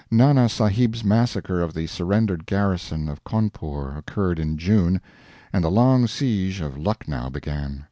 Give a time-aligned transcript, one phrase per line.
[0.09, 4.99] Nana Sahib's massacre of the surrendered garrison of Cawnpore occurred in June,
[5.53, 7.79] and the long siege of Lucknow began.